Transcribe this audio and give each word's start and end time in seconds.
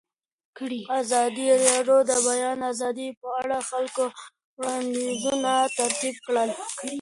ازادي 0.99 1.47
راډیو 1.65 1.97
د 2.03 2.09
د 2.09 2.11
بیان 2.25 2.59
آزادي 2.71 3.07
په 3.19 3.27
اړه 3.41 3.57
د 3.61 3.67
خلکو 3.69 4.03
وړاندیزونه 4.57 5.51
ترتیب 5.77 6.15
کړي. 6.25 6.49